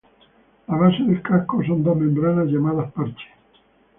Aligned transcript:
Las 0.67 0.79
bases 0.79 1.05
del 1.05 1.21
casco 1.21 1.63
son 1.63 1.83
dos 1.83 1.95
membranas 1.95 2.47
llamadas 2.47 2.91
parches. 2.91 3.29